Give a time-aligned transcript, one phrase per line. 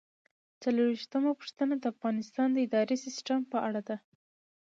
[0.61, 3.97] څلرویشتمه پوښتنه د افغانستان د اداري سیسټم په اړه ده.